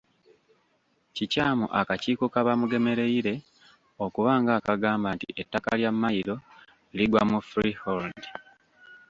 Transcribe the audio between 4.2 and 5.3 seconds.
ng'akagamba nti